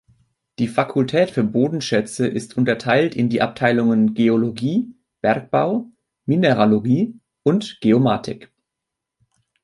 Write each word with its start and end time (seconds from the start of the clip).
Die 0.57 0.67
Fakultät 0.67 1.29
für 1.29 1.43
Bodenschätze 1.43 2.25
ist 2.27 2.57
unterteilt 2.57 3.15
in 3.15 3.29
die 3.29 3.39
Abteilungen 3.43 4.15
Geologie, 4.15 4.95
Bergbau, 5.21 5.91
Mineralogie 6.25 7.19
und 7.43 7.77
Geomatik. 7.81 8.51